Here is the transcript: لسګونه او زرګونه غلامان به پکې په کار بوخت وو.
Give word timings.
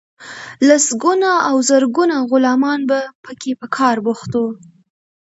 لسګونه 0.67 1.31
او 1.49 1.55
زرګونه 1.69 2.15
غلامان 2.29 2.79
به 2.89 2.99
پکې 3.23 3.51
په 3.59 3.67
کار 3.77 3.95
بوخت 4.05 4.31
وو. 4.39 4.49